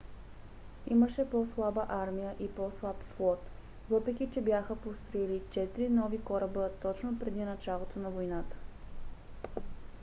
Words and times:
имаше 0.91 1.29
по- 1.29 1.47
слаба 1.55 1.85
армия 1.89 2.35
и 2.39 2.47
по- 2.55 2.71
слаб 2.79 3.03
флот 3.03 3.39
въпреки 3.89 4.29
че 4.33 4.41
бяха 4.41 4.75
построили 4.75 5.41
четири 5.51 5.89
нови 5.89 6.21
кораба 6.21 6.69
точно 6.81 7.19
преди 7.19 7.43
началото 7.45 7.99
на 7.99 8.09
войната 8.09 8.55